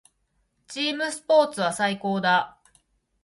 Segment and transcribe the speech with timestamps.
[0.67, 2.57] チームスポーツは最高だ。